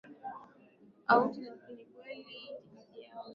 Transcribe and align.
auti 1.07 1.41
lakini 1.41 1.85
kwa 1.85 2.01
kweli 2.03 2.35
itikadi 2.59 3.01
yao 3.01 3.23
na 3.23 3.29